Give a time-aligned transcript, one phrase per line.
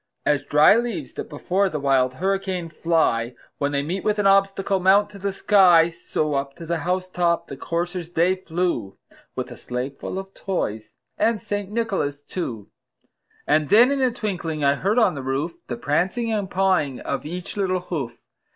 [0.25, 4.79] As dry leaves that before the wild hurricane fly, When they meet with an obstacle,
[4.79, 8.97] mount to the sky, So, up to the house top the coursers they flew,
[9.35, 11.69] With a sleigh full of toys and St.
[11.69, 12.71] Nicholas too.
[13.45, 17.23] And then in a twinkling I heard on the roof, The prancing and pawing of
[17.23, 18.25] each little hoof.